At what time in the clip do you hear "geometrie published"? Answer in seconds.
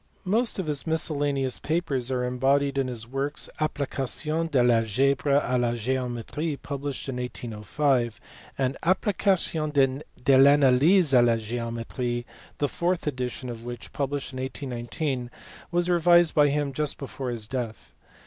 5.75-7.07